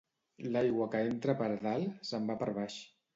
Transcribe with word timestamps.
L'aigua 0.53 0.87
que 0.95 1.01
entra 1.09 1.35
per 1.41 1.49
dalt 1.65 2.09
se'n 2.13 2.25
va 2.31 2.39
per 2.41 2.49
baix 2.57 2.79